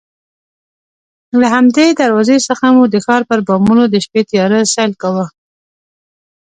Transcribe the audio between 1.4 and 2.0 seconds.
همدې